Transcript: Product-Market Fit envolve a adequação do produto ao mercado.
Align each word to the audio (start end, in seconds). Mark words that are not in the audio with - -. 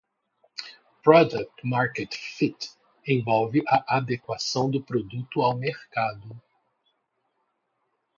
Product-Market 1.03 2.11
Fit 2.15 2.69
envolve 3.07 3.53
a 3.67 3.95
adequação 3.97 4.67
do 4.71 4.81
produto 4.81 5.43
ao 5.43 5.55
mercado. 5.55 6.41